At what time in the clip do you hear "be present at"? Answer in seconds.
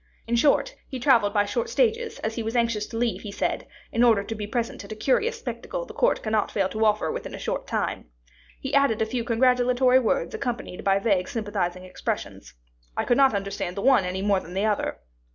4.33-4.91